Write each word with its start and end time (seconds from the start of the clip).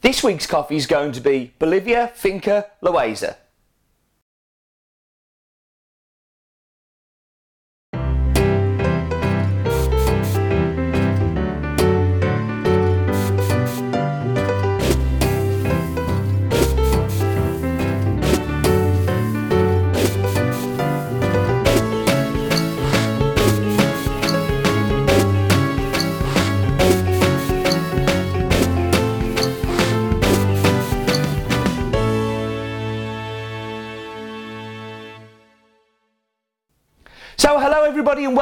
This 0.00 0.22
week's 0.22 0.46
coffee 0.46 0.76
is 0.76 0.86
going 0.86 1.10
to 1.12 1.20
be 1.20 1.54
Bolivia 1.58 2.12
Finca 2.14 2.66
Loaiza. 2.80 3.34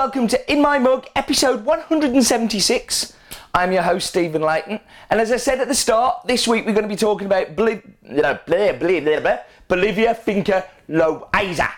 Welcome 0.06 0.28
to 0.28 0.52
In 0.52 0.62
My 0.62 0.78
Mug, 0.78 1.08
episode 1.16 1.64
176. 1.64 3.12
I'm 3.52 3.72
your 3.72 3.82
host, 3.82 4.06
Stephen 4.06 4.40
Leighton, 4.40 4.78
and 5.10 5.20
as 5.20 5.32
I 5.32 5.36
said 5.36 5.58
at 5.58 5.66
the 5.66 5.74
start, 5.74 6.28
this 6.28 6.46
week 6.46 6.64
we're 6.64 6.74
going 6.74 6.84
to 6.84 6.88
be 6.88 6.94
talking 6.94 7.26
about 7.26 7.56
blah, 7.56 7.74
blah, 8.08 8.38
blah, 8.46 9.38
Bolivia 9.66 10.14
Finca 10.14 10.64
Loaiza. 10.88 11.68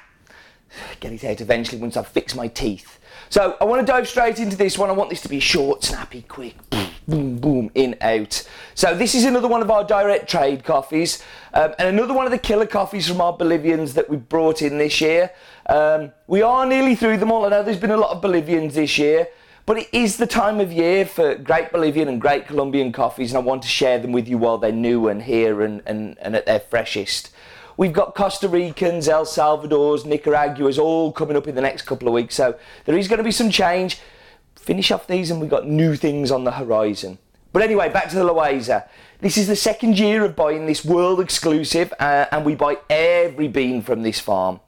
Get 1.01 1.13
it 1.13 1.25
out 1.25 1.41
eventually 1.41 1.81
once 1.81 1.97
I've 1.97 2.09
fixed 2.09 2.37
my 2.37 2.49
teeth. 2.49 2.99
So, 3.31 3.57
I 3.61 3.65
want 3.65 3.87
to 3.87 3.91
dive 3.91 4.09
straight 4.09 4.39
into 4.39 4.57
this 4.57 4.79
one. 4.79 4.89
I 4.89 4.93
want 4.93 5.11
this 5.11 5.21
to 5.23 5.29
be 5.29 5.41
short, 5.41 5.85
snappy, 5.85 6.23
quick, 6.23 6.57
boom, 7.07 7.39
boom, 7.39 7.71
in, 7.75 7.97
out. 8.01 8.49
So, 8.75 8.95
this 8.95 9.15
is 9.15 9.25
another 9.25 9.49
one 9.49 9.61
of 9.61 9.71
our 9.71 9.85
direct 9.85 10.31
trade 10.31 10.65
coffees, 10.65 11.23
um, 11.53 11.75
and 11.79 11.89
another 11.89 12.15
one 12.15 12.27
of 12.27 12.33
the 12.33 12.39
killer 12.39 12.67
coffees 12.67 13.09
from 13.09 13.21
our 13.21 13.33
Bolivians 13.33 13.95
that 13.95 14.09
we 14.09 14.17
brought 14.17 14.63
in 14.63 14.79
this 14.79 15.01
year. 15.01 15.31
Um, 15.67 16.13
we 16.27 16.41
are 16.43 16.65
nearly 16.65 16.95
through 16.95 17.19
them 17.19 17.31
all. 17.31 17.45
I 17.45 17.51
know 17.51 17.63
there's 17.63 17.77
been 17.77 17.91
a 17.91 17.97
lot 17.97 18.17
of 18.17 18.23
Bolivians 18.23 18.75
this 18.75 18.97
year, 18.97 19.29
but 19.67 19.77
it 19.77 19.89
is 19.93 20.17
the 20.17 20.27
time 20.27 20.61
of 20.61 20.73
year 20.73 21.05
for 21.05 21.35
great 21.35 21.71
Bolivian 21.71 22.09
and 22.09 22.19
great 22.19 22.47
Colombian 22.47 22.93
coffees, 22.93 23.33
and 23.33 23.37
I 23.37 23.43
want 23.43 23.61
to 23.63 23.69
share 23.69 23.99
them 23.99 24.13
with 24.13 24.27
you 24.27 24.39
while 24.39 24.57
they're 24.57 24.73
new 24.73 25.09
and 25.09 25.23
here 25.23 25.61
and, 25.61 25.83
and, 25.85 26.17
and 26.21 26.35
at 26.35 26.47
their 26.47 26.61
freshest. 26.61 27.31
We've 27.79 27.93
got 27.93 28.17
Costa 28.17 28.49
Ricans, 28.49 29.09
El 29.09 29.25
Salvador's, 29.25 30.05
Nicaragua's 30.05 30.81
all 30.81 31.13
coming 31.13 31.37
up 31.37 31.47
in 31.47 31.55
the 31.55 31.61
next 31.61 31.83
couple 31.83 32.09
of 32.09 32.15
weeks, 32.15 32.35
so 32.35 32.59
there 32.87 32.99
is 32.99 33.07
going 33.07 33.19
to 33.19 33.25
be 33.25 33.31
some 33.31 33.51
change. 33.51 34.01
Finish 34.57 34.91
off 34.91 35.07
these, 35.07 35.31
and 35.31 35.41
we've 35.41 35.49
got 35.49 35.69
new 35.69 35.95
things 35.95 36.33
on 36.33 36.43
the 36.43 36.51
horizon. 36.51 37.19
But 37.53 37.63
anyway, 37.63 37.89
back 37.89 38.09
to 38.09 38.17
the 38.17 38.25
Loaiza. 38.25 38.89
This 39.21 39.39
is 39.39 39.47
the 39.47 39.55
second 39.55 39.97
year 39.97 40.25
of 40.25 40.35
buying 40.35 40.67
this 40.67 40.85
world 40.85 41.21
exclusive, 41.21 41.95
uh, 42.01 42.27
and 42.33 42.45
we 42.45 42.57
buy 42.57 42.79
every 42.91 43.47
bean 43.47 43.81
from 43.81 44.03
this 44.03 44.19
farm. 44.19 44.59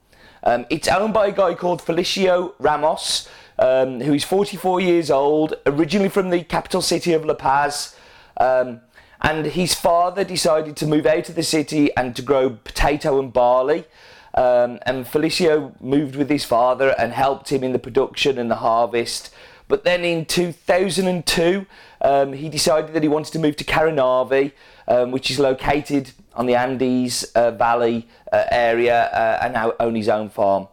Um, 0.43 0.65
it's 0.69 0.87
owned 0.87 1.13
by 1.13 1.27
a 1.27 1.31
guy 1.33 1.53
called 1.53 1.81
Felicio 1.81 2.53
Ramos, 2.59 3.27
um, 3.59 3.99
who 3.99 4.13
is 4.13 4.23
44 4.23 4.79
years 4.79 5.11
old, 5.11 5.55
originally 5.65 6.07
from 6.07 6.29
the 6.29 6.45
capital 6.45 6.81
city 6.81 7.11
of 7.11 7.25
La 7.25 7.33
Paz. 7.33 7.93
Um, 8.37 8.79
and 9.21 9.45
his 9.45 9.73
father 9.73 10.23
decided 10.23 10.75
to 10.77 10.87
move 10.87 11.05
out 11.05 11.29
of 11.29 11.35
the 11.35 11.43
city 11.43 11.95
and 11.95 12.15
to 12.15 12.21
grow 12.21 12.49
potato 12.49 13.19
and 13.19 13.31
barley. 13.31 13.85
Um, 14.33 14.79
and 14.85 15.05
Felicio 15.05 15.79
moved 15.81 16.15
with 16.15 16.29
his 16.29 16.45
father 16.45 16.95
and 16.97 17.13
helped 17.13 17.51
him 17.51 17.63
in 17.63 17.73
the 17.73 17.79
production 17.79 18.37
and 18.37 18.49
the 18.49 18.55
harvest. 18.55 19.33
But 19.67 19.83
then 19.83 20.03
in 20.03 20.25
2002, 20.25 21.65
um, 22.01 22.33
he 22.33 22.49
decided 22.49 22.93
that 22.93 23.03
he 23.03 23.09
wanted 23.09 23.33
to 23.33 23.39
move 23.39 23.55
to 23.57 23.63
Caranavi, 23.63 24.53
um, 24.87 25.11
which 25.11 25.29
is 25.29 25.39
located 25.39 26.11
on 26.33 26.45
the 26.45 26.55
Andes 26.55 27.25
uh, 27.35 27.51
Valley 27.51 28.07
uh, 28.33 28.45
area, 28.49 29.05
uh, 29.05 29.39
and 29.43 29.53
now 29.53 29.73
own 29.79 29.95
his 29.95 30.09
own 30.09 30.29
farm. 30.29 30.67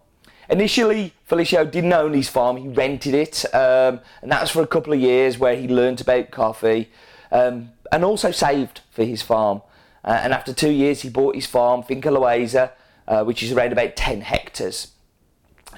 Initially, 0.48 1.12
Felicio 1.28 1.70
didn't 1.70 1.92
own 1.92 2.14
his 2.14 2.28
farm, 2.28 2.56
he 2.56 2.68
rented 2.68 3.14
it, 3.14 3.44
um, 3.55 4.00
and 4.23 4.33
that 4.33 4.40
was 4.40 4.50
for 4.50 4.62
a 4.62 4.67
couple 4.67 4.94
of 4.94 5.00
years 5.00 5.39
where 5.39 5.55
he 5.55 5.68
learnt 5.68 6.00
about 6.00 6.30
coffee 6.30 6.89
um, 7.30 7.70
and 7.92 8.04
also 8.04 8.30
saved 8.30 8.80
for 8.90 9.04
his 9.04 9.22
farm. 9.22 9.62
Uh, 10.04 10.20
and 10.22 10.32
after 10.32 10.52
two 10.52 10.70
years, 10.70 11.02
he 11.02 11.08
bought 11.08 11.34
his 11.34 11.46
farm, 11.46 11.82
Finca 11.82 12.08
Loaiza, 12.08 12.70
uh, 13.06 13.24
which 13.24 13.42
is 13.42 13.52
around 13.52 13.72
about 13.72 13.96
10 13.96 14.20
hectares. 14.20 14.92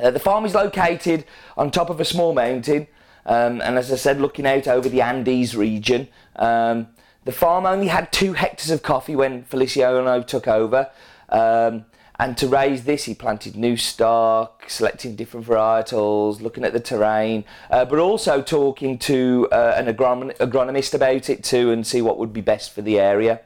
Uh, 0.03 0.11
the 0.11 0.19
farm 0.19 0.45
is 0.45 0.55
located 0.55 1.25
on 1.57 1.71
top 1.71 1.91
of 1.91 2.01
a 2.01 2.05
small 2.05 2.33
mountain, 2.33 2.87
um, 3.27 3.61
and 3.61 3.77
as 3.77 3.93
I 3.93 3.97
said, 3.97 4.21
looking 4.21 4.47
out 4.47 4.69
over 4.69 4.89
the 4.89 5.03
Andes 5.03 5.57
region. 5.57 6.09
Um, 6.37 6.89
the 7.25 7.33
farm 7.33 7.67
only 7.67 7.89
had 7.89 8.13
two 8.13 8.33
hectares 8.33 8.71
of 8.71 8.83
coffee 8.83 9.15
when 9.15 9.45
Feliciano 9.45 10.23
took 10.23 10.49
over. 10.49 10.91
Um, 11.29 11.85
and 12.21 12.37
to 12.37 12.49
raise 12.49 12.85
this, 12.85 13.05
he 13.05 13.15
planted 13.15 13.57
new 13.57 13.79
stock, 13.79 14.65
selecting 14.69 15.17
different 15.17 15.47
varietals, 15.47 16.43
looking 16.43 16.65
at 16.65 16.75
the 16.75 16.79
terrain, 16.79 17.47
uh, 17.71 17.87
but 17.87 17.99
also 17.99 18.43
talking 18.43 18.99
to 18.99 19.49
uh, 19.51 19.73
an 19.75 19.87
agronom- 19.87 20.37
agronomist 20.37 20.93
about 20.93 21.31
it 21.31 21.43
too 21.43 21.71
and 21.71 21.87
see 21.87 22.03
what 22.03 22.19
would 22.19 22.35
be 22.35 22.43
best 22.43 22.75
for 22.75 22.83
the 22.83 23.01
area. 23.01 23.41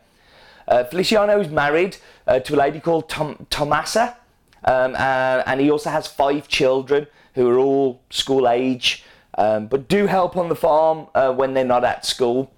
Uh, 0.67 0.83
Feliciano 0.83 1.39
is 1.39 1.49
married 1.51 1.99
uh, 2.27 2.41
to 2.41 2.57
a 2.57 2.59
lady 2.59 2.81
called 2.81 3.09
Tom- 3.09 3.47
Tomasa, 3.49 4.17
um, 4.65 4.97
uh, 4.97 5.45
and 5.47 5.61
he 5.61 5.71
also 5.71 5.91
has 5.91 6.09
five 6.09 6.49
children 6.49 7.07
who 7.37 7.49
are 7.49 7.59
all 7.59 8.03
school 8.11 8.49
age, 8.49 9.05
um, 9.39 9.69
but 9.69 9.87
do 9.87 10.09
help 10.09 10.37
on 10.37 10.49
the 10.49 10.57
farm 10.57 11.07
uh, 11.15 11.33
when 11.33 11.55
they're 11.55 11.65
not 11.65 11.85
at 11.85 12.05
school. 12.05 12.51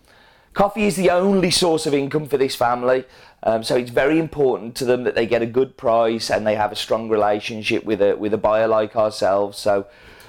Coffee 0.56 0.86
is 0.86 0.96
the 0.96 1.10
only 1.10 1.50
source 1.50 1.84
of 1.84 1.92
income 1.92 2.24
for 2.24 2.38
this 2.38 2.54
family, 2.54 3.04
um, 3.42 3.62
so 3.62 3.76
it's 3.76 3.90
very 3.90 4.18
important 4.18 4.74
to 4.76 4.86
them 4.86 5.04
that 5.04 5.14
they 5.14 5.26
get 5.26 5.42
a 5.42 5.46
good 5.46 5.76
price 5.76 6.30
and 6.30 6.46
they 6.46 6.54
have 6.54 6.72
a 6.72 6.74
strong 6.74 7.10
relationship 7.10 7.84
with 7.84 8.00
a 8.00 8.16
with 8.16 8.32
a 8.32 8.38
buyer 8.38 8.66
like 8.66 8.96
ourselves. 8.96 9.58
So 9.58 9.86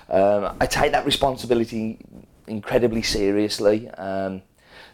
um, 0.10 0.58
I 0.60 0.66
take 0.66 0.92
that 0.92 1.06
responsibility 1.06 2.00
incredibly 2.46 3.04
seriously. 3.04 3.90
Um, 3.92 4.42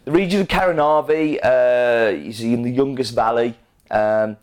the 0.04 0.12
region 0.12 0.40
of 0.40 0.46
Caranavi 0.46 1.44
uh, 1.44 2.14
is 2.14 2.40
in 2.40 2.62
the 2.62 2.72
Yungas 2.72 3.12
Valley, 3.12 3.56
um, 3.90 4.36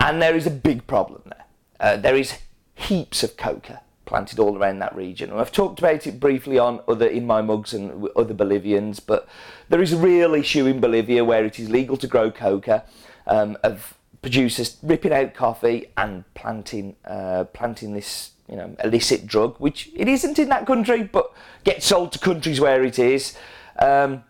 and 0.00 0.20
there 0.20 0.34
is 0.34 0.48
a 0.48 0.50
big 0.50 0.88
problem 0.88 1.22
there. 1.26 1.44
Uh, 1.78 1.96
there 1.98 2.16
is 2.16 2.36
heaps 2.74 3.22
of 3.22 3.36
coca 3.36 3.80
planted 4.12 4.38
all 4.38 4.58
around 4.58 4.78
that 4.78 4.94
region. 4.94 5.30
And 5.30 5.40
I've 5.40 5.50
talked 5.50 5.78
about 5.78 6.06
it 6.06 6.20
briefly 6.20 6.58
on 6.58 6.80
other 6.86 7.06
in 7.06 7.26
my 7.26 7.40
mugs 7.40 7.72
and 7.72 8.06
other 8.14 8.34
Bolivians, 8.34 9.00
but 9.00 9.26
there 9.70 9.80
is 9.80 9.94
a 9.94 9.96
real 9.96 10.34
issue 10.34 10.66
in 10.66 10.80
Bolivia 10.80 11.24
where 11.24 11.46
it 11.46 11.58
is 11.58 11.70
legal 11.70 11.96
to 11.96 12.06
grow 12.06 12.30
coca 12.30 12.84
um, 13.26 13.56
of 13.62 13.94
producers 14.20 14.76
ripping 14.82 15.14
out 15.14 15.32
coffee 15.32 15.86
and 15.96 16.24
planting 16.34 16.94
uh, 17.06 17.44
planting 17.54 17.94
this 17.94 18.32
you 18.50 18.56
know 18.56 18.76
illicit 18.84 19.26
drug, 19.26 19.56
which 19.56 19.88
it 19.96 20.08
isn't 20.08 20.38
in 20.38 20.50
that 20.50 20.66
country, 20.66 21.04
but 21.04 21.32
gets 21.64 21.86
sold 21.86 22.12
to 22.12 22.18
countries 22.18 22.60
where 22.60 22.84
it 22.84 22.98
is. 22.98 23.34
Um, 23.78 24.24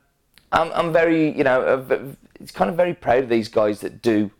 I'm, 0.53 0.71
I'm 0.75 0.93
very 0.93 1.37
you 1.37 1.43
know 1.43 2.07
it's 2.39 2.53
kind 2.53 2.71
of 2.71 2.77
very 2.77 2.95
proud 2.95 3.25
of 3.25 3.29
these 3.29 3.49
guys 3.49 3.81
that 3.81 4.01
do 4.01 4.31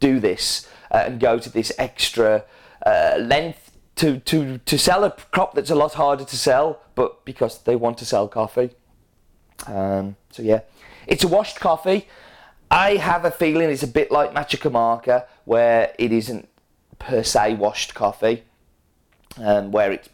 do 0.00 0.20
this 0.20 0.66
uh, 0.90 1.04
and 1.06 1.20
go 1.20 1.38
to 1.38 1.50
this 1.50 1.70
extra 1.76 2.44
uh, 2.86 3.18
length 3.20 3.65
to, 3.96 4.18
to, 4.20 4.58
to 4.58 4.78
sell 4.78 5.04
a 5.04 5.10
crop 5.30 5.54
that's 5.54 5.70
a 5.70 5.74
lot 5.74 5.94
harder 5.94 6.24
to 6.24 6.36
sell, 6.36 6.80
but 6.94 7.24
because 7.24 7.62
they 7.62 7.76
want 7.76 7.98
to 7.98 8.04
sell 8.04 8.28
coffee. 8.28 8.70
Um, 9.66 10.16
so 10.30 10.42
yeah, 10.42 10.60
it's 11.06 11.24
a 11.24 11.28
washed 11.28 11.58
coffee. 11.58 12.08
I 12.70 12.96
have 12.96 13.24
a 13.24 13.30
feeling 13.30 13.70
it's 13.70 13.82
a 13.82 13.88
bit 13.88 14.10
like 14.10 14.34
Machacamarca, 14.34 15.26
where 15.44 15.94
it 15.98 16.12
isn't 16.12 16.48
per 16.98 17.22
se 17.22 17.54
washed 17.54 17.94
coffee, 17.94 18.44
um, 19.38 19.70
where 19.70 19.92
it's 19.92 20.08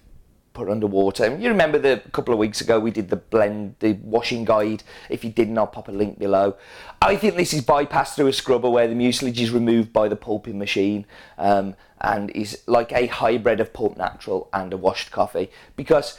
put 0.52 0.68
under 0.68 0.86
water. 0.86 1.36
You 1.36 1.48
remember 1.48 1.78
the 1.78 2.02
a 2.04 2.10
couple 2.10 2.32
of 2.32 2.38
weeks 2.38 2.60
ago 2.60 2.78
we 2.78 2.90
did 2.90 3.08
the 3.08 3.16
blend, 3.16 3.76
the 3.80 3.94
washing 4.02 4.44
guide. 4.44 4.82
If 5.08 5.24
you 5.24 5.30
didn't, 5.30 5.56
I'll 5.58 5.66
pop 5.66 5.88
a 5.88 5.92
link 5.92 6.18
below. 6.18 6.56
I 7.00 7.16
think 7.16 7.36
this 7.36 7.52
is 7.52 7.62
bypassed 7.62 8.16
through 8.16 8.28
a 8.28 8.32
scrubber 8.32 8.70
where 8.70 8.88
the 8.88 8.94
mucilage 8.94 9.40
is 9.40 9.50
removed 9.50 9.92
by 9.92 10.08
the 10.08 10.16
pulping 10.16 10.58
machine 10.58 11.06
um, 11.38 11.74
and 12.00 12.30
is 12.30 12.62
like 12.66 12.92
a 12.92 13.06
hybrid 13.06 13.60
of 13.60 13.72
pulp 13.72 13.96
natural 13.96 14.48
and 14.52 14.72
a 14.72 14.76
washed 14.76 15.10
coffee 15.10 15.50
because 15.76 16.18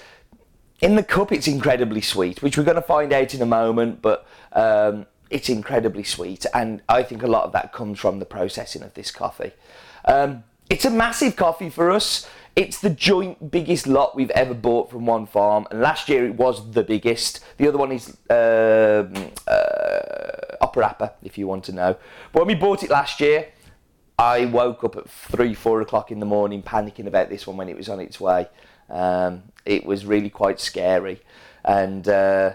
in 0.82 0.96
the 0.96 1.04
cup 1.04 1.32
it's 1.32 1.48
incredibly 1.48 2.02
sweet, 2.02 2.42
which 2.42 2.58
we're 2.58 2.64
going 2.64 2.76
to 2.76 2.82
find 2.82 3.14
out 3.14 3.34
in 3.34 3.42
a 3.42 3.48
moment, 3.48 4.02
but. 4.02 4.26
Um, 4.52 5.08
it's 5.30 5.50
incredibly 5.50 6.04
sweet, 6.04 6.46
and 6.54 6.84
I 6.88 7.02
think 7.02 7.24
a 7.24 7.28
lot 7.28 7.46
of 7.46 7.54
that 7.54 7.74
comes 7.74 8.00
from 8.00 8.20
the 8.20 8.26
processing 8.26 8.84
of 8.84 8.94
this 8.94 9.10
coffee. 9.10 9.52
Um, 10.06 10.44
it's 10.70 10.86
a 10.86 10.92
massive 10.92 11.36
coffee 11.36 11.72
for 11.72 11.90
us. 11.90 12.28
It's 12.56 12.80
the 12.80 12.92
joint 12.92 13.50
biggest 13.50 13.88
lot 13.88 14.16
we've 14.16 14.30
ever 14.32 14.54
bought 14.54 14.92
from 14.92 15.08
one 15.08 15.26
farm, 15.26 15.66
and 15.72 15.82
last 15.82 16.08
year 16.08 16.26
it 16.26 16.36
was 16.36 16.72
the 16.72 16.84
biggest. 16.84 17.40
The 17.58 17.68
other 17.68 17.80
one 17.80 17.92
is 17.92 18.10
um, 18.30 19.32
uh, 19.48 21.14
if 21.24 21.38
you 21.38 21.48
want 21.48 21.64
to 21.66 21.72
know. 21.72 21.98
But 22.32 22.46
when 22.46 22.48
we 22.48 22.56
bought 22.56 22.84
it 22.84 22.92
last 22.92 23.20
year, 23.20 23.48
I 24.20 24.46
woke 24.46 24.84
up 24.84 24.96
at 24.96 25.10
three, 25.10 25.56
four 25.56 25.82
o'clock 25.82 26.12
in 26.12 26.20
the 26.20 26.26
morning 26.28 26.62
panicking 26.62 27.08
about 27.08 27.30
this 27.30 27.48
one 27.48 27.58
when 27.58 27.70
it 27.70 27.76
was 27.76 27.90
on 27.90 28.00
its 28.00 28.20
way. 28.20 28.48
Um, 28.90 29.44
it 29.66 29.86
was 29.86 30.06
really 30.06 30.30
quite 30.30 30.60
scary, 30.60 31.22
and 31.66 32.08
uh, 32.08 32.54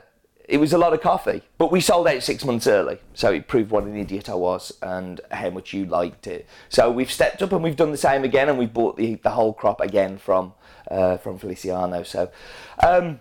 it 0.49 0.59
was 0.59 0.73
a 0.73 0.79
lot 0.79 0.95
of 0.95 1.03
coffee, 1.03 1.43
but 1.59 1.71
we 1.71 1.79
sold 1.81 2.09
out 2.09 2.23
six 2.23 2.43
months 2.43 2.67
early, 2.67 2.99
so 3.13 3.31
it 3.31 3.47
proved 3.47 3.71
what 3.71 3.85
an 3.85 3.95
idiot 3.95 4.31
I 4.31 4.35
was 4.35 4.73
and 4.81 5.21
how 5.31 5.51
much 5.51 5.75
you 5.75 5.85
liked 5.85 6.27
it. 6.27 6.47
So 6.71 6.91
we've 6.91 7.13
stepped 7.13 7.43
up 7.43 7.53
and 7.53 7.63
we've 7.63 7.77
done 7.77 7.91
the 7.91 7.99
same 7.99 8.25
again, 8.25 8.49
and 8.49 8.59
we've 8.59 8.73
bought 8.73 8.97
the, 8.97 9.17
the 9.17 9.31
whole 9.31 9.53
crop 9.53 9.83
again 9.83 10.17
from 10.17 10.55
uh, 10.91 11.19
from 11.19 11.39
Feliciano. 11.39 12.03
So 12.03 12.31
um, 12.83 13.21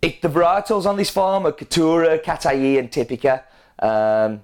it, 0.00 0.22
the 0.22 0.28
varietals 0.28 0.86
on 0.86 0.96
this 0.96 1.10
farm 1.10 1.46
are 1.46 1.52
Caturra, 1.52 2.22
Catuai, 2.22 2.78
and 2.78 2.92
Typica. 2.92 3.42
Um, 3.80 4.42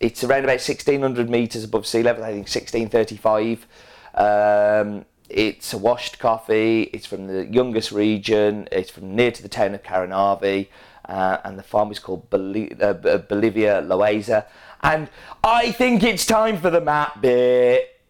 it's 0.00 0.24
around 0.24 0.44
about 0.44 0.60
1600 0.60 1.28
metres 1.28 1.64
above 1.64 1.86
sea 1.86 2.02
level, 2.02 2.24
I 2.24 2.28
think 2.28 2.48
1635. 2.48 3.66
Um, 4.14 5.04
it's 5.28 5.72
a 5.74 5.78
washed 5.78 6.18
coffee, 6.18 6.84
it's 6.92 7.04
from 7.04 7.26
the 7.26 7.44
Yungas 7.46 7.92
region, 7.92 8.68
it's 8.72 8.90
from 8.90 9.14
near 9.14 9.30
to 9.32 9.42
the 9.42 9.48
town 9.48 9.74
of 9.74 9.82
Caranavi, 9.82 10.68
uh, 11.08 11.38
and 11.44 11.58
the 11.58 11.62
farm 11.62 11.90
is 11.90 11.98
called 11.98 12.26
uh, 12.32 12.38
Bolivia 12.38 13.82
Loaiza. 13.82 14.46
And 14.82 15.08
I 15.42 15.72
think 15.72 16.02
it's 16.02 16.26
time 16.26 16.58
for 16.58 16.70
the 16.70 16.80
map 16.80 17.20
bit. 17.20 18.00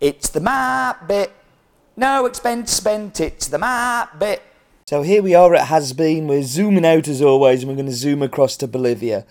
It's 0.00 0.28
the 0.28 0.40
map 0.40 1.08
bit. 1.08 1.32
No 1.96 2.26
expense 2.26 2.72
spent, 2.72 3.20
it's 3.20 3.48
the 3.48 3.58
map 3.58 4.18
bit. 4.18 4.42
So 4.86 5.02
here 5.02 5.22
we 5.22 5.34
are 5.34 5.54
at 5.54 5.66
Has 5.68 5.92
Bean. 5.92 6.28
We're 6.28 6.42
zooming 6.42 6.86
out 6.86 7.08
as 7.08 7.20
always, 7.20 7.62
and 7.62 7.70
we're 7.70 7.76
going 7.76 7.86
to 7.86 7.92
zoom 7.92 8.22
across 8.22 8.56
to 8.58 8.68
Bolivia. 8.68 9.24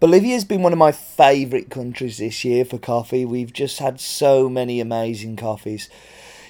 Bolivia's 0.00 0.44
been 0.44 0.62
one 0.62 0.72
of 0.72 0.78
my 0.78 0.92
favourite 0.92 1.70
countries 1.70 2.18
this 2.18 2.44
year 2.44 2.64
for 2.64 2.78
coffee. 2.78 3.24
We've 3.24 3.52
just 3.52 3.78
had 3.78 4.00
so 4.00 4.48
many 4.48 4.80
amazing 4.80 5.36
coffees. 5.36 5.88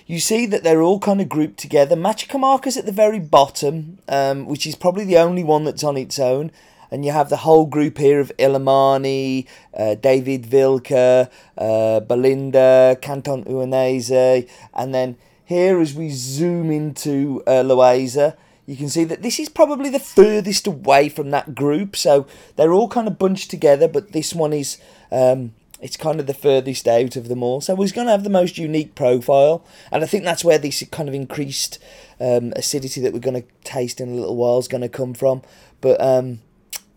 You 0.07 0.21
see 0.21 0.47
that 0.47 0.63
they're 0.63 0.83
all 0.83 1.01
kind 1.01 1.21
of 1.21 1.29
grouped 1.29 1.59
together. 1.59 1.97
Machacamarca's 1.97 2.77
at 2.77 2.87
the 2.87 2.93
very 2.93 3.19
bottom, 3.19 3.99
um, 4.09 4.47
which 4.47 4.65
is 4.65 4.77
probably 4.77 5.05
the 5.05 5.19
only 5.19 5.43
one 5.43 5.65
that's 5.65 5.83
on 5.83 5.97
its 5.97 6.21
own. 6.21 6.53
And 6.93 7.05
you 7.05 7.11
have 7.11 7.29
the 7.29 7.39
whole 7.39 7.67
group 7.67 7.99
here 7.99 8.21
of 8.21 8.31
Illimani, 8.39 9.49
uh, 9.77 9.97
David 9.97 10.45
Vilca, 10.45 11.29
uh, 11.59 11.99
Belinda, 12.01 12.97
Canton 13.03 13.43
Uanese, 13.45 14.49
and 14.73 14.95
then 14.95 15.17
here 15.45 15.81
as 15.81 15.95
we 15.95 16.11
zoom 16.11 16.71
into 16.71 17.43
uh, 17.45 17.65
Loaiza, 17.65 18.37
you 18.67 18.77
can 18.77 18.89
see 18.89 19.03
that 19.05 19.23
this 19.23 19.41
is 19.41 19.49
probably 19.49 19.91
the 19.91 19.99
furthest 19.99 20.69
away 20.69 21.09
from 21.09 21.31
that 21.31 21.57
group. 21.57 21.97
So 21.97 22.27
they're 22.55 22.73
all 22.73 22.89
kind 22.89 23.09
of 23.09 23.19
bunched 23.19 23.51
together, 23.51 23.89
but 23.89 24.13
this 24.13 24.35
one 24.35 24.53
is 24.53 24.79
um, 25.11 25.55
it's 25.81 25.97
kind 25.97 26.21
of 26.21 26.27
the 26.27 26.35
furthest 26.35 26.89
out 26.89 27.17
of 27.17 27.29
them 27.29 27.43
all. 27.43 27.61
So 27.61 27.77
he's 27.77 27.93
going 27.93 28.07
to 28.07 28.13
have 28.13 28.25
the 28.25 28.31
most 28.31 28.59
unique 28.59 28.95
profile, 28.95 29.65
and 29.93 30.03
I 30.03 30.07
think 30.07 30.25
that's 30.25 30.45
where 30.45 30.59
this 30.59 30.83
kind 30.91 31.09
of 31.09 31.15
increased 31.15 31.79
um, 32.21 32.53
acidity 32.57 33.01
that 33.03 33.13
we're 33.13 33.19
going 33.19 33.43
to 33.43 33.49
taste 33.65 34.01
in 34.01 34.11
a 34.11 34.15
little 34.15 34.37
while 34.37 34.59
is 34.59 34.69
going 34.69 34.83
to 34.83 34.89
come 34.89 35.15
from. 35.15 35.43
But 35.81 36.01
um, 36.01 36.41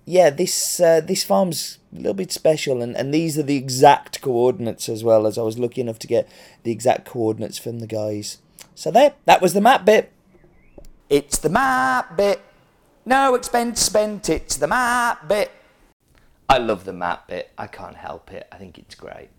yeah, 0.05 0.29
this 0.29 0.79
uh, 0.79 1.01
this 1.01 1.23
farm's 1.23 1.77
a 1.93 1.97
little 1.97 2.13
bit 2.13 2.31
special, 2.31 2.81
and, 2.81 2.95
and 2.95 3.13
these 3.13 3.37
are 3.37 3.43
the 3.43 3.57
exact 3.57 4.21
coordinates 4.21 4.89
as 4.89 5.03
well 5.03 5.27
as 5.27 5.37
I 5.37 5.43
was 5.43 5.59
lucky 5.59 5.81
enough 5.81 5.99
to 5.99 6.07
get 6.07 6.29
the 6.63 6.71
exact 6.71 7.05
coordinates 7.05 7.57
from 7.57 7.79
the 7.79 7.87
guys. 7.87 8.37
So 8.75 8.91
there, 8.91 9.13
that 9.25 9.41
was 9.41 9.53
the 9.53 9.61
map 9.61 9.85
bit. 9.85 10.11
It's 11.09 11.37
the 11.37 11.49
map 11.49 12.15
bit. 12.15 12.41
No 13.05 13.35
expense 13.35 13.81
spent, 13.81 14.29
it's 14.29 14.55
the 14.55 14.67
map 14.67 15.27
bit. 15.27 15.51
I 16.49 16.57
love 16.57 16.83
the 16.83 16.93
map 16.93 17.27
bit. 17.27 17.51
I 17.57 17.67
can't 17.67 17.95
help 17.95 18.33
it. 18.33 18.47
I 18.51 18.57
think 18.57 18.79
it's 18.79 18.95
great. 18.95 19.29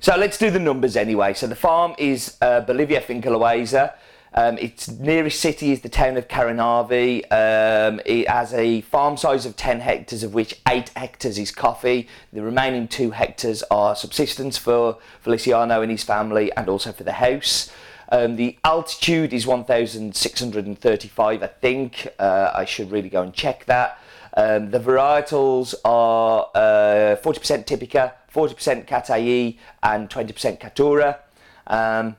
So 0.00 0.16
let's 0.16 0.38
do 0.38 0.50
the 0.50 0.58
numbers 0.58 0.96
anyway. 0.96 1.34
So 1.34 1.46
the 1.46 1.54
farm 1.54 1.94
is 1.98 2.38
uh, 2.40 2.60
Bolivia 2.62 3.02
Finca 3.02 3.28
Loaiza. 3.28 3.92
Um, 4.36 4.58
its 4.58 4.88
nearest 4.88 5.40
city 5.40 5.70
is 5.70 5.82
the 5.82 5.88
town 5.88 6.16
of 6.16 6.26
Caranavi. 6.26 7.30
Um, 7.30 8.00
it 8.04 8.28
has 8.28 8.52
a 8.54 8.80
farm 8.80 9.16
size 9.16 9.46
of 9.46 9.56
10 9.56 9.80
hectares, 9.80 10.24
of 10.24 10.34
which 10.34 10.60
8 10.66 10.88
hectares 10.96 11.38
is 11.38 11.52
coffee. 11.52 12.08
The 12.32 12.42
remaining 12.42 12.88
2 12.88 13.12
hectares 13.12 13.62
are 13.70 13.94
subsistence 13.94 14.58
for 14.58 14.98
Feliciano 15.20 15.82
and 15.82 15.90
his 15.90 16.02
family 16.02 16.50
and 16.56 16.68
also 16.68 16.92
for 16.92 17.04
the 17.04 17.12
house. 17.12 17.70
Um, 18.10 18.36
the 18.36 18.58
altitude 18.64 19.32
is 19.32 19.46
1,635, 19.46 21.42
I 21.42 21.46
think. 21.46 22.08
Uh, 22.18 22.50
I 22.54 22.64
should 22.64 22.90
really 22.90 23.08
go 23.10 23.22
and 23.22 23.32
check 23.32 23.66
that. 23.66 23.98
Um, 24.36 24.70
the 24.70 24.80
varietals 24.80 25.74
are 25.84 26.48
uh, 26.54 27.16
40% 27.22 27.66
Typica, 27.66 28.12
40% 28.32 28.86
Catuai, 28.86 29.58
and 29.82 30.10
20% 30.10 30.60
Caturra. 30.60 31.18
Um, 31.66 32.16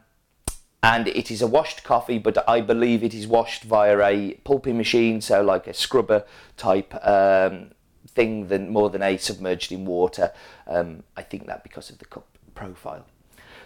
and 0.81 1.07
it 1.07 1.31
is 1.31 1.41
a 1.41 1.47
washed 1.47 1.83
coffee, 1.83 2.19
but 2.19 2.47
I 2.47 2.61
believe 2.61 3.03
it 3.03 3.13
is 3.13 3.25
washed 3.27 3.63
via 3.63 3.99
a 3.99 4.33
pulping 4.43 4.77
machine, 4.77 5.19
so 5.19 5.41
like 5.41 5.67
a 5.67 5.73
scrubber 5.73 6.25
type 6.57 6.93
um, 7.05 7.71
thing, 8.07 8.47
than 8.47 8.69
more 8.69 8.89
than 8.89 9.01
a 9.01 9.17
submerged 9.17 9.71
in 9.71 9.85
water. 9.85 10.31
Um, 10.67 11.03
I 11.17 11.23
think 11.23 11.47
that 11.47 11.63
because 11.63 11.89
of 11.89 11.97
the 11.97 12.05
cup 12.05 12.27
profile. 12.53 13.05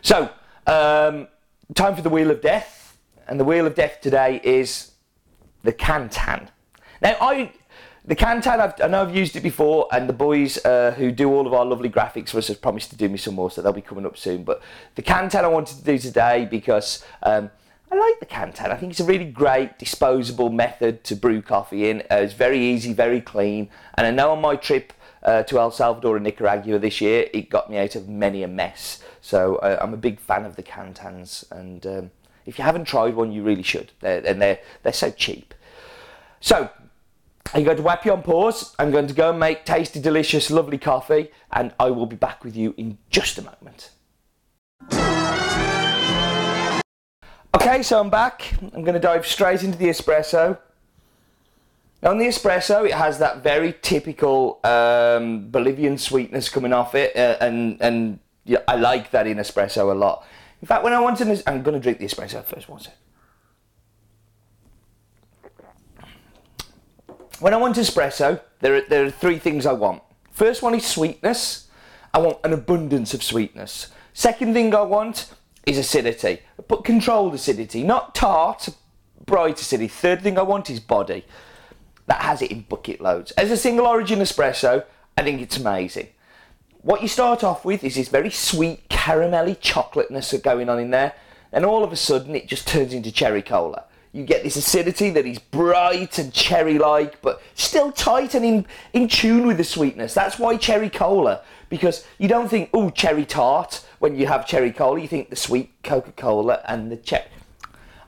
So, 0.02 0.30
um, 0.66 1.28
time 1.76 1.96
for 1.96 2.02
the 2.02 2.10
Wheel 2.10 2.32
of 2.32 2.42
Death, 2.42 2.98
and 3.28 3.40
the 3.40 3.44
Wheel 3.44 3.68
of 3.68 3.76
Death 3.76 4.00
today 4.02 4.40
is 4.44 4.92
the 5.64 5.74
Kantan. 5.74 6.48
Now, 7.02 7.18
I 7.20 7.52
the 8.10 8.16
Kantan, 8.16 8.60
I've, 8.60 8.74
i 8.82 8.88
know 8.88 9.04
I've 9.04 9.16
used 9.16 9.36
it 9.36 9.42
before, 9.42 9.88
and 9.92 10.10
the 10.10 10.14
boys 10.14 10.58
uh, 10.66 10.96
who 10.98 11.12
do 11.12 11.32
all 11.32 11.46
of 11.46 11.54
our 11.54 11.64
lovely 11.64 11.92
graphics 11.92 12.30
for 12.30 12.40
us 12.40 12.48
have 12.48 12.60
promised 12.60 12.90
to 12.90 12.96
do 12.96 13.08
me 13.08 13.18
some 13.18 13.36
more, 13.36 13.52
so 13.52 13.62
they'll 13.62 13.72
be 13.72 13.82
coming 13.82 14.04
up 14.04 14.18
soon. 14.18 14.44
But 14.44 14.64
the 14.96 15.04
Kantan 15.04 15.44
I 15.44 15.48
wanted 15.48 15.78
to 15.78 15.84
do 15.84 16.00
today 16.00 16.48
because 16.50 17.06
um, 17.22 17.52
I 17.92 17.96
like 17.96 18.20
the 18.20 18.26
Kantan. 18.26 18.72
I 18.72 18.78
think 18.78 18.94
it's 18.94 19.00
a 19.00 19.06
really 19.06 19.30
great 19.30 19.78
disposable 19.78 20.50
method 20.50 21.04
to 21.04 21.16
brew 21.16 21.44
coffee 21.44 21.88
in. 21.88 22.00
Uh, 22.10 22.16
it's 22.16 22.34
very 22.34 22.60
easy, 22.60 22.94
very 22.94 23.22
clean, 23.22 23.70
and 23.94 24.08
I 24.08 24.10
know 24.10 24.32
on 24.32 24.42
my 24.42 24.56
trip 24.56 24.92
uh, 25.22 25.44
to 25.44 25.60
El 25.60 25.70
Salvador 25.70 26.16
and 26.16 26.24
Nicaragua 26.24 26.80
this 26.80 27.02
year, 27.02 27.28
it 27.32 27.52
got 27.52 27.70
me 27.70 27.78
out 27.78 27.94
of 27.94 28.10
many 28.10 28.42
a 28.42 28.48
mess. 28.48 29.04
So 29.22 29.58
uh, 29.58 29.78
I'm 29.80 29.94
a 29.94 29.98
big 29.98 30.20
fan 30.20 30.46
of 30.46 30.56
the 30.56 30.64
Kantans, 30.64 31.46
and 31.52 31.86
um, 31.86 32.12
if 32.48 32.58
you 32.58 32.64
haven't 32.64 32.86
tried 32.86 33.14
one, 33.14 33.32
you 33.32 33.44
really 33.44 33.62
should. 33.62 33.92
They're, 34.00 34.26
and 34.26 34.42
they're 34.42 34.58
they're 34.82 34.94
so 34.94 35.12
cheap. 35.12 35.54
So 36.42 36.72
I'm 37.54 37.64
going 37.64 37.78
to 37.78 37.84
whap 37.84 38.06
you 38.06 38.12
on 38.12 38.22
pause. 38.22 38.76
I'm 38.78 38.92
going 38.92 39.08
to 39.08 39.14
go 39.14 39.32
and 39.32 39.40
make 39.40 39.66
tasty, 39.66 40.00
delicious, 40.00 40.52
lovely 40.52 40.78
coffee, 40.78 41.30
and 41.52 41.74
I 41.80 41.90
will 41.90 42.06
be 42.06 42.16
back 42.16 42.44
with 42.44 42.56
you 42.56 42.76
in 42.78 43.00
just 43.10 43.38
a 43.38 43.42
moment. 43.42 43.92
Okay, 47.56 47.82
so 47.82 48.00
I'm 48.00 48.12
back. 48.12 48.54
I'm 48.62 48.84
going 48.84 48.94
to 48.94 49.00
dive 49.00 49.26
straight 49.26 49.64
into 49.64 49.78
the 49.78 49.88
espresso. 49.88 50.60
On 52.04 52.18
the 52.18 52.26
espresso, 52.26 52.86
it 52.86 52.94
has 52.94 53.18
that 53.20 53.44
very 53.44 53.74
typical 53.82 54.60
um, 54.64 55.50
Bolivian 55.50 55.98
sweetness 55.98 56.48
coming 56.50 56.72
off 56.72 56.96
it, 56.96 57.14
uh, 57.16 57.36
and 57.42 57.82
and 57.82 58.20
yeah, 58.46 58.60
I 58.68 58.76
like 58.76 59.12
that 59.12 59.28
in 59.28 59.38
espresso 59.38 59.92
a 59.92 59.96
lot. 59.96 60.26
In 60.62 60.68
fact, 60.68 60.84
when 60.84 60.94
I 60.94 61.00
want 61.02 61.18
to, 61.18 61.44
I'm 61.46 61.62
going 61.62 61.74
to 61.74 61.80
drink 61.80 62.00
the 62.00 62.06
espresso 62.06 62.46
first. 62.46 62.70
One 62.70 62.80
sec. 62.80 62.94
When 67.40 67.54
I 67.54 67.58
want 67.58 67.78
espresso, 67.78 68.42
there 68.60 68.76
are, 68.76 68.82
there 68.82 69.06
are 69.06 69.12
three 69.12 69.40
things 69.40 69.66
I 69.66 69.72
want. 69.72 70.04
First 70.32 70.62
one 70.62 70.76
is 70.76 70.86
sweetness. 70.86 71.68
I 72.14 72.20
want 72.20 72.40
an 72.44 72.52
abundance 72.52 73.14
of 73.14 73.24
sweetness. 73.24 73.88
Second 74.14 74.54
thing 74.54 74.76
I 74.76 74.82
want 74.82 75.32
is 75.66 75.78
acidity, 75.78 76.40
but 76.68 76.84
controlled 76.84 77.34
acidity, 77.34 77.84
not 77.84 78.14
tart, 78.14 78.68
bright 79.26 79.60
acidity. 79.62 79.88
Third 79.88 80.22
thing 80.22 80.38
I 80.38 80.42
want 80.42 80.70
is 80.70 80.82
body 80.82 81.26
that 82.08 82.22
has 82.22 82.42
it 82.42 82.52
in 82.52 82.62
bucket 82.62 83.00
loads. 83.00 83.32
As 83.32 83.52
a 83.52 83.58
single 83.58 83.86
origin 83.86 84.20
espresso, 84.20 84.84
I 85.16 85.24
think 85.24 85.42
it's 85.42 85.58
amazing. 85.58 86.10
What 86.82 87.02
you 87.02 87.08
start 87.08 87.44
off 87.44 87.64
with 87.64 87.84
is 87.84 87.96
this 87.96 88.10
very 88.10 88.32
sweet 88.32 88.90
caramelly 88.90 89.58
chocolateness 89.60 90.34
going 90.44 90.68
on 90.68 90.80
in 90.80 90.90
there, 90.90 91.14
and 91.54 91.66
all 91.66 91.84
of 91.84 91.94
a 91.94 91.96
sudden 91.96 92.36
it 92.36 92.48
just 92.48 92.68
turns 92.68 92.94
into 92.94 93.12
cherry 93.12 93.42
cola. 93.42 93.86
You 94.12 94.26
get 94.26 94.44
this 94.44 94.56
acidity 94.56 95.12
that 95.12 95.26
is 95.28 95.38
bright 95.38 96.18
and 96.18 96.34
cherry-like, 96.34 97.22
but 97.22 97.42
still 97.54 97.92
tight 97.92 98.34
and 98.34 98.44
in, 98.44 98.66
in 98.92 99.08
tune 99.08 99.46
with 99.46 99.58
the 99.58 99.64
sweetness. 99.64 100.16
That's 100.16 100.40
why 100.40 100.58
cherry 100.58 100.90
cola, 100.90 101.44
because 101.70 102.06
you 102.18 102.28
don't 102.28 102.50
think, 102.50 102.72
oh, 102.74 102.90
cherry 102.90 103.26
tart 103.26 103.86
when 104.00 104.16
you 104.16 104.26
have 104.26 104.48
cherry 104.48 104.72
cola. 104.72 105.00
You 105.00 105.08
think 105.08 105.30
the 105.30 105.36
sweet 105.36 105.72
Coca-Cola 105.84 106.64
and 106.68 106.92
the 106.92 106.98
cherry. 106.98 107.26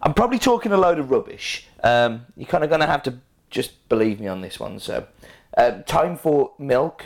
I'm 0.01 0.15
probably 0.15 0.39
talking 0.39 0.71
a 0.71 0.77
load 0.77 0.97
of 0.97 1.11
rubbish. 1.11 1.67
Um, 1.83 2.25
you're 2.35 2.47
kind 2.47 2.63
of 2.63 2.71
going 2.71 2.81
to 2.81 2.87
have 2.87 3.03
to 3.03 3.19
just 3.51 3.87
believe 3.87 4.19
me 4.19 4.27
on 4.27 4.41
this 4.41 4.59
one. 4.59 4.79
So, 4.79 5.05
uh, 5.55 5.83
time 5.83 6.17
for 6.17 6.53
milk. 6.57 7.05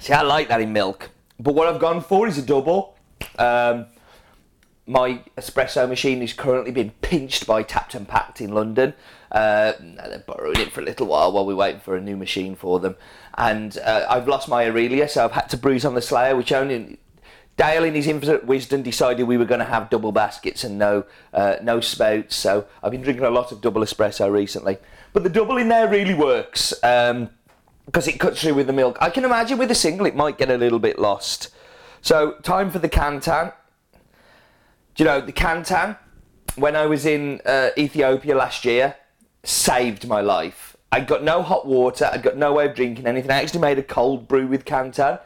See, 0.00 0.12
I 0.12 0.20
like 0.22 0.48
that 0.48 0.60
in 0.60 0.74
milk, 0.74 1.10
but 1.38 1.54
what 1.54 1.68
I've 1.68 1.80
gone 1.80 2.02
for 2.02 2.26
is 2.26 2.36
a 2.36 2.42
double. 2.42 2.96
Um, 3.38 3.86
my 4.86 5.20
espresso 5.36 5.88
machine 5.88 6.22
is 6.22 6.32
currently 6.32 6.72
being 6.72 6.92
pinched 7.02 7.46
by 7.46 7.62
Tapped 7.62 7.94
and 7.94 8.08
Packed 8.08 8.40
in 8.40 8.52
London. 8.52 8.94
Uh, 9.30 9.72
they're 9.80 10.24
borrowing 10.26 10.60
it 10.60 10.72
for 10.72 10.80
a 10.80 10.84
little 10.84 11.06
while 11.06 11.32
while 11.32 11.46
we 11.46 11.54
wait 11.54 11.82
for 11.82 11.96
a 11.96 12.00
new 12.00 12.16
machine 12.16 12.54
for 12.54 12.80
them. 12.80 12.96
And 13.38 13.78
uh, 13.78 14.06
I've 14.08 14.28
lost 14.28 14.48
my 14.48 14.66
Aurelia, 14.66 15.08
so 15.08 15.24
I've 15.24 15.32
had 15.32 15.48
to 15.50 15.56
bruise 15.56 15.84
on 15.84 15.94
the 15.94 16.02
Slayer, 16.02 16.36
which 16.36 16.52
only 16.52 16.98
Dale, 17.56 17.84
in 17.84 17.94
his 17.94 18.06
infinite 18.06 18.46
wisdom, 18.46 18.82
decided 18.82 19.24
we 19.24 19.36
were 19.36 19.44
going 19.44 19.60
to 19.60 19.66
have 19.66 19.90
double 19.90 20.10
baskets 20.10 20.64
and 20.64 20.78
no 20.78 21.04
uh, 21.34 21.56
no 21.62 21.80
spouts. 21.80 22.34
So 22.34 22.66
I've 22.82 22.92
been 22.92 23.02
drinking 23.02 23.24
a 23.24 23.30
lot 23.30 23.52
of 23.52 23.60
double 23.60 23.82
espresso 23.82 24.32
recently. 24.32 24.78
But 25.12 25.22
the 25.22 25.28
double 25.28 25.58
in 25.58 25.68
there 25.68 25.86
really 25.88 26.14
works 26.14 26.72
um, 26.82 27.28
because 27.84 28.08
it 28.08 28.18
cuts 28.18 28.40
through 28.40 28.54
with 28.54 28.66
the 28.66 28.72
milk. 28.72 28.96
I 29.00 29.10
can 29.10 29.24
imagine 29.24 29.58
with 29.58 29.70
a 29.70 29.74
single 29.74 30.06
it 30.06 30.16
might 30.16 30.38
get 30.38 30.50
a 30.50 30.56
little 30.56 30.78
bit 30.78 30.98
lost. 30.98 31.50
So 32.00 32.32
time 32.42 32.70
for 32.70 32.78
the 32.78 32.88
Kantan. 32.88 33.52
Do 34.94 35.04
you 35.04 35.08
know 35.08 35.20
the 35.20 35.32
Kantan? 35.32 35.96
When 36.56 36.76
I 36.76 36.84
was 36.84 37.06
in 37.06 37.40
uh, 37.46 37.70
Ethiopia 37.78 38.36
last 38.36 38.64
year, 38.64 38.96
saved 39.42 40.06
my 40.06 40.20
life. 40.20 40.76
I 40.90 41.00
got 41.00 41.24
no 41.24 41.40
hot 41.42 41.66
water. 41.66 42.10
I 42.12 42.18
got 42.18 42.36
no 42.36 42.52
way 42.52 42.66
of 42.66 42.74
drinking 42.74 43.06
anything. 43.06 43.30
I 43.30 43.42
actually 43.42 43.60
made 43.60 43.78
a 43.78 43.82
cold 43.82 44.28
brew 44.28 44.46
with 44.46 44.66
Kantan, 44.66 45.18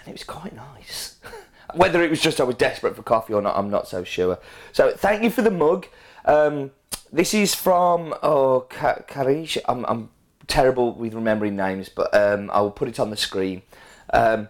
and 0.00 0.08
it 0.08 0.12
was 0.12 0.24
quite 0.24 0.54
nice. 0.54 1.16
Whether 1.74 2.02
it 2.02 2.10
was 2.10 2.20
just 2.20 2.38
I 2.40 2.44
was 2.44 2.56
desperate 2.56 2.94
for 2.94 3.02
coffee 3.02 3.32
or 3.32 3.40
not, 3.40 3.56
I'm 3.56 3.70
not 3.70 3.88
so 3.88 4.04
sure. 4.04 4.38
So 4.72 4.92
thank 4.92 5.22
you 5.22 5.30
for 5.30 5.40
the 5.40 5.50
mug. 5.50 5.86
Um, 6.26 6.72
this 7.10 7.32
is 7.32 7.54
from 7.54 8.14
oh 8.22 8.66
Karish. 8.68 9.56
I'm, 9.66 9.86
I'm 9.86 10.10
terrible 10.46 10.92
with 10.92 11.14
remembering 11.14 11.56
names, 11.56 11.88
but 11.88 12.14
um, 12.14 12.50
I 12.52 12.60
will 12.60 12.70
put 12.70 12.88
it 12.88 13.00
on 13.00 13.08
the 13.08 13.16
screen. 13.16 13.62
Um, 14.12 14.48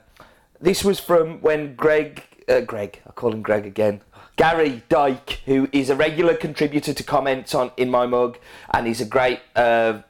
this 0.60 0.82
was 0.82 0.98
from 0.98 1.40
when 1.42 1.76
Greg, 1.76 2.24
uh, 2.48 2.60
Greg, 2.60 3.00
I 3.06 3.12
call 3.12 3.32
him 3.32 3.42
Greg 3.42 3.64
again. 3.66 4.00
Gary 4.36 4.82
Dyke, 4.88 5.40
who 5.46 5.68
is 5.72 5.90
a 5.90 5.96
regular 5.96 6.34
contributor 6.34 6.92
to 6.92 7.02
comments 7.02 7.54
on 7.54 7.70
in 7.76 7.90
my 7.90 8.06
mug, 8.06 8.38
and 8.72 8.86
he's 8.86 9.00
a 9.00 9.06
great, 9.06 9.40
uh, 9.54 10.00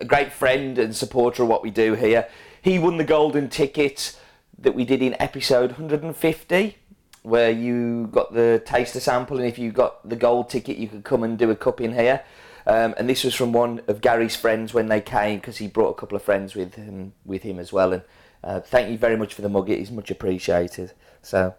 a 0.00 0.04
great 0.04 0.32
friend 0.32 0.78
and 0.78 0.94
supporter 0.94 1.44
of 1.44 1.48
what 1.48 1.62
we 1.62 1.70
do 1.70 1.94
here. 1.94 2.28
He 2.60 2.78
won 2.78 2.96
the 2.96 3.04
golden 3.04 3.48
ticket 3.48 4.18
that 4.58 4.74
we 4.74 4.84
did 4.84 5.02
in 5.02 5.14
episode 5.20 5.72
150, 5.72 6.76
where 7.22 7.50
you 7.50 8.08
got 8.10 8.34
the 8.34 8.62
taster 8.64 9.00
sample, 9.00 9.38
and 9.38 9.46
if 9.46 9.58
you 9.58 9.70
got 9.70 10.08
the 10.08 10.16
gold 10.16 10.50
ticket, 10.50 10.76
you 10.76 10.88
could 10.88 11.04
come 11.04 11.22
and 11.22 11.38
do 11.38 11.50
a 11.50 11.56
cup 11.56 11.80
in 11.80 11.94
here. 11.94 12.22
Um, 12.66 12.94
and 12.96 13.08
this 13.08 13.24
was 13.24 13.34
from 13.34 13.52
one 13.52 13.82
of 13.88 14.00
Gary's 14.00 14.36
friends 14.36 14.72
when 14.72 14.88
they 14.88 15.00
came 15.00 15.38
because 15.38 15.58
he 15.58 15.68
brought 15.68 15.90
a 15.90 15.94
couple 15.94 16.16
of 16.16 16.22
friends 16.22 16.54
with 16.54 16.74
him 16.74 17.12
with 17.24 17.42
him 17.42 17.58
as 17.58 17.72
well. 17.72 17.92
And 17.92 18.02
uh, 18.42 18.60
thank 18.60 18.90
you 18.90 18.96
very 18.96 19.16
much 19.16 19.34
for 19.34 19.42
the 19.42 19.48
mug; 19.48 19.68
it 19.68 19.78
is 19.78 19.90
much 19.90 20.10
appreciated. 20.10 20.92
So, 21.20 21.54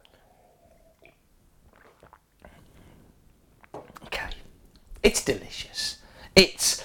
okay, 4.05 4.29
it's 5.05 5.23
delicious. 5.23 5.99
It's 6.35 6.83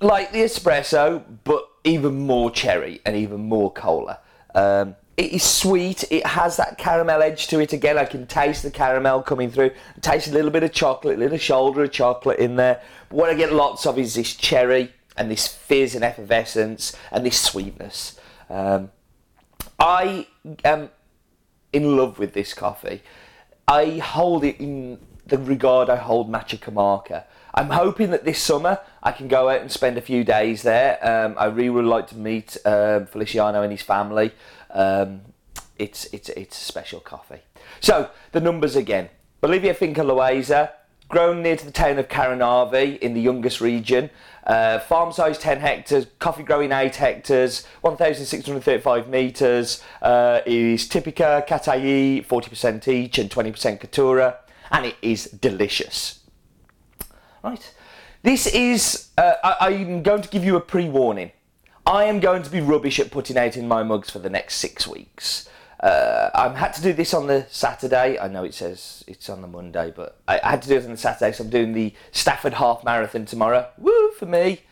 like 0.00 0.30
the 0.30 0.42
espresso, 0.42 1.24
but 1.42 1.68
even 1.82 2.20
more 2.20 2.52
cherry 2.52 3.00
and 3.04 3.16
even 3.16 3.40
more 3.40 3.72
cola. 3.72 4.20
Um, 4.54 4.94
it 5.16 5.32
is 5.32 5.42
sweet. 5.42 6.04
It 6.12 6.24
has 6.24 6.56
that 6.58 6.78
caramel 6.78 7.20
edge 7.20 7.48
to 7.48 7.58
it 7.58 7.72
again. 7.72 7.98
I 7.98 8.04
can 8.04 8.28
taste 8.28 8.62
the 8.62 8.70
caramel 8.70 9.22
coming 9.22 9.50
through. 9.50 9.72
I 9.96 10.00
taste 10.00 10.28
a 10.28 10.32
little 10.32 10.52
bit 10.52 10.62
of 10.62 10.72
chocolate, 10.72 11.16
a 11.16 11.18
little 11.18 11.36
shoulder 11.36 11.82
of 11.82 11.90
chocolate 11.90 12.38
in 12.38 12.54
there. 12.54 12.80
But 13.08 13.16
what 13.16 13.30
I 13.30 13.34
get 13.34 13.52
lots 13.52 13.84
of 13.84 13.98
is 13.98 14.14
this 14.14 14.36
cherry 14.36 14.92
and 15.16 15.28
this 15.28 15.48
fizz 15.48 15.96
and 15.96 16.04
effervescence 16.04 16.96
and 17.10 17.26
this 17.26 17.40
sweetness. 17.40 18.20
Um, 18.48 18.92
I 19.80 20.28
am 20.64 20.90
in 21.72 21.96
love 21.96 22.20
with 22.20 22.34
this 22.34 22.54
coffee. 22.54 23.02
I 23.66 23.98
hold 23.98 24.44
it 24.44 24.60
in 24.60 25.00
the 25.28 25.38
regard 25.38 25.90
I 25.90 25.96
hold 25.96 26.30
Machacamarca. 26.30 27.24
I'm 27.58 27.70
hoping 27.70 28.10
that 28.12 28.24
this 28.24 28.40
summer 28.40 28.78
I 29.02 29.10
can 29.10 29.26
go 29.26 29.48
out 29.48 29.60
and 29.60 29.72
spend 29.72 29.98
a 29.98 30.00
few 30.00 30.22
days 30.22 30.62
there. 30.62 30.96
Um, 31.04 31.34
I 31.36 31.46
really 31.46 31.70
would 31.70 31.86
like 31.86 32.06
to 32.06 32.16
meet 32.16 32.56
um, 32.64 33.06
Feliciano 33.06 33.62
and 33.62 33.72
his 33.72 33.82
family. 33.82 34.30
Um, 34.70 35.22
it's, 35.76 36.04
it's, 36.12 36.28
it's 36.28 36.56
a 36.56 36.64
special 36.64 37.00
coffee. 37.00 37.40
So, 37.80 38.10
the 38.30 38.40
numbers 38.40 38.76
again. 38.76 39.08
Bolivia 39.40 39.74
Finca 39.74 40.02
Loaiza, 40.02 40.70
grown 41.08 41.42
near 41.42 41.56
to 41.56 41.64
the 41.64 41.72
town 41.72 41.98
of 41.98 42.06
Caranavi 42.06 42.96
in 43.00 43.14
the 43.14 43.26
Yungas 43.26 43.60
region. 43.60 44.10
Uh, 44.46 44.78
farm 44.78 45.10
size 45.10 45.36
10 45.36 45.58
hectares, 45.58 46.06
coffee 46.20 46.44
growing 46.44 46.70
8 46.70 46.94
hectares, 46.94 47.66
1,635 47.80 49.08
metres. 49.08 49.82
Uh, 50.00 50.42
is 50.46 50.88
Typica, 50.88 51.44
Catuai, 51.44 52.24
40% 52.24 52.86
each 52.86 53.18
and 53.18 53.28
20% 53.28 53.80
Caturra. 53.80 54.36
And 54.70 54.86
it 54.86 54.96
is 55.02 55.24
delicious. 55.24 56.17
Right. 57.42 57.74
This 58.22 58.46
is, 58.46 59.08
uh, 59.16 59.34
I, 59.44 59.68
I'm 59.68 60.02
going 60.02 60.22
to 60.22 60.28
give 60.28 60.44
you 60.44 60.56
a 60.56 60.60
pre 60.60 60.88
warning. 60.88 61.30
I 61.86 62.04
am 62.04 62.20
going 62.20 62.42
to 62.42 62.50
be 62.50 62.60
rubbish 62.60 63.00
at 63.00 63.10
putting 63.10 63.38
out 63.38 63.56
in 63.56 63.66
my 63.66 63.82
mugs 63.82 64.10
for 64.10 64.18
the 64.18 64.28
next 64.28 64.56
six 64.56 64.86
weeks. 64.86 65.48
Uh, 65.80 66.30
I 66.34 66.48
had 66.48 66.74
to 66.74 66.82
do 66.82 66.92
this 66.92 67.14
on 67.14 67.28
the 67.28 67.46
Saturday. 67.48 68.18
I 68.18 68.26
know 68.26 68.42
it 68.44 68.54
says 68.54 69.04
it's 69.06 69.30
on 69.30 69.40
the 69.40 69.48
Monday, 69.48 69.92
but 69.94 70.20
I, 70.26 70.40
I 70.42 70.50
had 70.50 70.62
to 70.62 70.68
do 70.68 70.76
it 70.76 70.84
on 70.84 70.90
the 70.90 70.96
Saturday, 70.96 71.32
so 71.32 71.44
I'm 71.44 71.50
doing 71.50 71.72
the 71.72 71.94
Stafford 72.10 72.54
Half 72.54 72.82
Marathon 72.84 73.24
tomorrow. 73.24 73.68
Woo 73.78 74.10
for 74.18 74.26
me, 74.26 74.62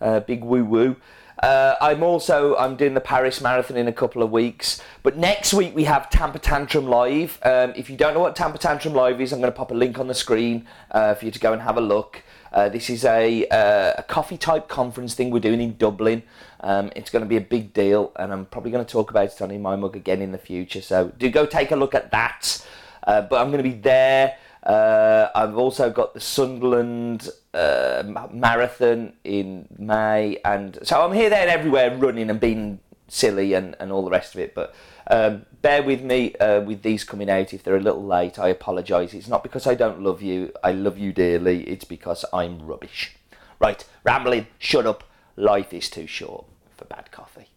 uh, 0.00 0.20
big 0.20 0.42
woo 0.42 0.64
woo. 0.64 0.96
Uh, 1.42 1.74
I'm 1.80 2.02
also 2.02 2.56
I'm 2.56 2.76
doing 2.76 2.94
the 2.94 3.00
Paris 3.00 3.40
Marathon 3.40 3.76
in 3.76 3.88
a 3.88 3.92
couple 3.92 4.22
of 4.22 4.30
weeks, 4.30 4.80
but 5.02 5.18
next 5.18 5.52
week 5.52 5.74
we 5.74 5.84
have 5.84 6.08
Tamper 6.08 6.38
Tantrum 6.38 6.86
live. 6.86 7.38
Um, 7.42 7.74
if 7.76 7.90
you 7.90 7.96
don't 7.96 8.14
know 8.14 8.20
what 8.20 8.34
Tamper 8.34 8.58
Tantrum 8.58 8.94
live 8.94 9.20
is, 9.20 9.32
I'm 9.32 9.40
going 9.40 9.52
to 9.52 9.56
pop 9.56 9.70
a 9.70 9.74
link 9.74 9.98
on 9.98 10.08
the 10.08 10.14
screen 10.14 10.66
uh, 10.90 11.14
for 11.14 11.26
you 11.26 11.30
to 11.30 11.38
go 11.38 11.52
and 11.52 11.60
have 11.60 11.76
a 11.76 11.82
look. 11.82 12.22
Uh, 12.52 12.70
this 12.70 12.88
is 12.88 13.04
a, 13.04 13.46
uh, 13.48 13.92
a 13.98 14.02
coffee 14.02 14.38
type 14.38 14.66
conference 14.66 15.14
thing 15.14 15.30
we're 15.30 15.40
doing 15.40 15.60
in 15.60 15.76
Dublin. 15.76 16.22
Um, 16.60 16.90
it's 16.96 17.10
going 17.10 17.22
to 17.22 17.28
be 17.28 17.36
a 17.36 17.42
big 17.42 17.74
deal, 17.74 18.12
and 18.16 18.32
I'm 18.32 18.46
probably 18.46 18.70
going 18.70 18.84
to 18.84 18.90
talk 18.90 19.10
about 19.10 19.26
it 19.26 19.42
on 19.42 19.50
In 19.50 19.60
My 19.60 19.76
Mug 19.76 19.94
again 19.94 20.22
in 20.22 20.32
the 20.32 20.38
future. 20.38 20.80
So 20.80 21.12
do 21.18 21.28
go 21.28 21.44
take 21.44 21.70
a 21.70 21.76
look 21.76 21.94
at 21.94 22.10
that. 22.12 22.64
Uh, 23.06 23.20
but 23.22 23.40
I'm 23.40 23.48
going 23.48 23.62
to 23.62 23.68
be 23.68 23.76
there. 23.76 24.36
Uh, 24.66 25.30
I've 25.32 25.56
also 25.56 25.90
got 25.90 26.12
the 26.12 26.20
Sunderland 26.20 27.28
uh, 27.54 28.02
marathon 28.32 29.12
in 29.22 29.68
May, 29.78 30.40
and 30.44 30.76
so 30.82 31.04
I'm 31.04 31.12
here, 31.12 31.30
there, 31.30 31.42
and 31.42 31.50
everywhere, 31.50 31.96
running 31.96 32.28
and 32.30 32.40
being 32.40 32.80
silly 33.06 33.54
and, 33.54 33.76
and 33.78 33.92
all 33.92 34.04
the 34.04 34.10
rest 34.10 34.34
of 34.34 34.40
it. 34.40 34.56
But 34.56 34.74
um, 35.08 35.46
bear 35.62 35.84
with 35.84 36.02
me 36.02 36.34
uh, 36.36 36.62
with 36.62 36.82
these 36.82 37.04
coming 37.04 37.30
out 37.30 37.54
if 37.54 37.62
they're 37.62 37.76
a 37.76 37.80
little 37.80 38.04
late. 38.04 38.40
I 38.40 38.48
apologise. 38.48 39.14
It's 39.14 39.28
not 39.28 39.44
because 39.44 39.68
I 39.68 39.76
don't 39.76 40.02
love 40.02 40.20
you. 40.20 40.52
I 40.64 40.72
love 40.72 40.98
you 40.98 41.12
dearly. 41.12 41.62
It's 41.68 41.84
because 41.84 42.24
I'm 42.32 42.66
rubbish. 42.66 43.14
Right, 43.60 43.84
rambling. 44.02 44.48
Shut 44.58 44.84
up. 44.84 45.04
Life 45.36 45.72
is 45.72 45.88
too 45.88 46.08
short 46.08 46.44
for 46.76 46.86
bad 46.86 47.12
coffee. 47.12 47.50